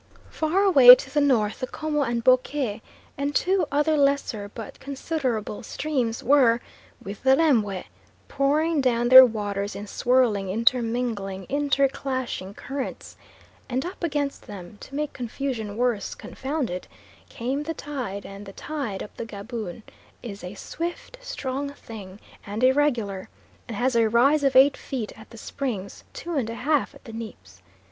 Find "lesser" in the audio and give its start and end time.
3.95-4.49